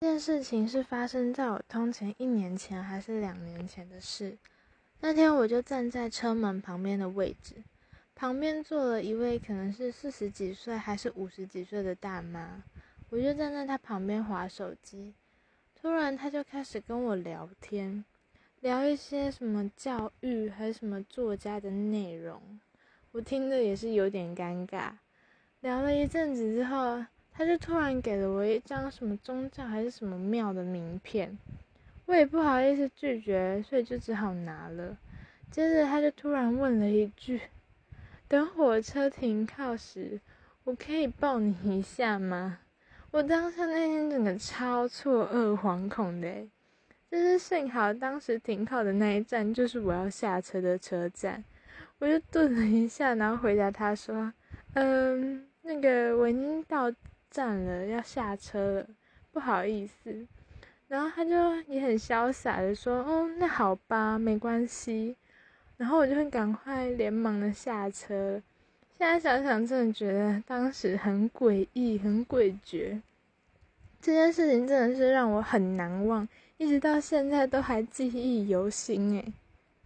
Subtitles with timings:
[0.00, 4.38] 这件事情是发生在我通勤一年前还是两年前的事？
[5.00, 7.56] 那天我就站在车门旁边的位置，
[8.14, 12.62] 旁边坐了一位可能是四十几岁还是五十几岁的大妈，
[13.10, 15.14] 我就站在她旁边划手机。
[15.74, 18.04] 突然，她就开始跟我聊天，
[18.60, 22.60] 聊一些什么教育还是什么作家的内容，
[23.10, 24.92] 我听着也是有点尴尬。
[25.60, 27.04] 聊了一阵子之后。
[27.38, 31.38] 他就突然给了我一张什么宗教还是什么庙的名片，
[32.06, 34.98] 我也不好意思拒绝，所以就只好拿了。
[35.48, 37.42] 接着他就突然问了一句
[38.26, 40.20] ：“等火车停靠时，
[40.64, 42.58] 我可以抱你一下吗？”
[43.12, 46.44] 我当时那天整个超错愕、惶恐的，
[47.08, 51.44] 就是幸好当时停靠的那一站就是我要下车的车站，
[52.00, 54.32] 我就顿了一下，然后回答他说
[54.74, 56.92] ：“嗯，那个我已经到。”
[57.30, 58.86] 站了，要下车了，
[59.32, 60.26] 不好意思。
[60.88, 65.16] 然后他就也很潇洒的说：“哦，那好吧，没关系。”
[65.76, 68.42] 然后我就会赶快连忙的下车。
[68.96, 73.00] 现在想想，真的觉得当时很诡异、很诡谲。
[74.00, 76.26] 这件事情真的是让我很难忘，
[76.56, 79.32] 一直到现在都还记忆犹新诶。